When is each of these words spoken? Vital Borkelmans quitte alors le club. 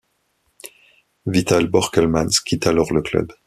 Vital 1.27 1.67
Borkelmans 1.69 2.39
quitte 2.43 2.65
alors 2.65 2.91
le 2.91 3.03
club. 3.03 3.31